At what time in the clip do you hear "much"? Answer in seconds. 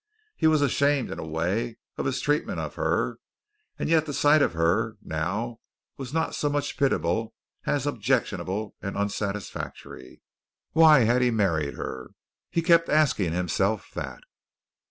6.49-6.75